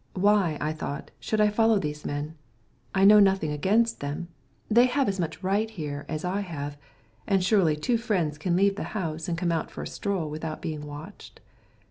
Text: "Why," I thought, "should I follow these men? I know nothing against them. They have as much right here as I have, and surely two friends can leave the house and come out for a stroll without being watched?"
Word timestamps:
"Why," 0.15 0.57
I 0.59 0.73
thought, 0.73 1.11
"should 1.19 1.39
I 1.39 1.49
follow 1.51 1.77
these 1.77 2.03
men? 2.05 2.33
I 2.95 3.05
know 3.05 3.19
nothing 3.19 3.51
against 3.51 3.99
them. 3.99 4.29
They 4.67 4.87
have 4.87 5.07
as 5.07 5.19
much 5.19 5.43
right 5.43 5.69
here 5.69 6.07
as 6.09 6.25
I 6.25 6.39
have, 6.41 6.75
and 7.27 7.43
surely 7.43 7.75
two 7.75 7.99
friends 7.99 8.39
can 8.39 8.55
leave 8.55 8.77
the 8.77 8.81
house 8.97 9.27
and 9.27 9.37
come 9.37 9.51
out 9.51 9.69
for 9.69 9.83
a 9.83 9.87
stroll 9.87 10.27
without 10.31 10.59
being 10.59 10.87
watched?" 10.87 11.39